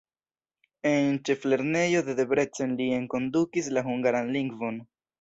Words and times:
En 0.91 1.19
ĉeflernejo 1.29 2.03
de 2.09 2.17
Debrecen 2.23 2.75
li 2.83 2.91
enkondukis 2.99 3.73
la 3.79 3.89
hungaran 3.93 4.37
lingvon. 4.39 4.87